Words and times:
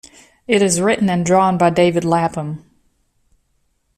It 0.47 0.63
is 0.63 0.81
written 0.81 1.11
and 1.11 1.23
drawn 1.23 1.59
by 1.59 1.69
David 1.69 2.03
Lapham. 2.03 2.65